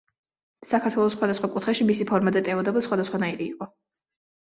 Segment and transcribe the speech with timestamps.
[0.69, 3.73] საქართველოს სხვადასხვა კუთხეში მისი ფორმა და ტევადობა სხვადასხვანაირი იყო.